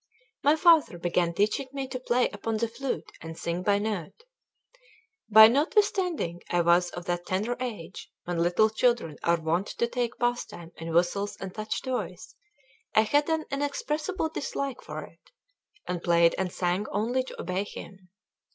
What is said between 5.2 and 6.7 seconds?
by notwithstanding I